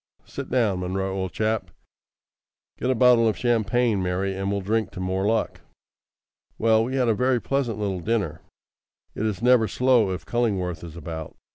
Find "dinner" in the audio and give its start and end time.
7.99-8.41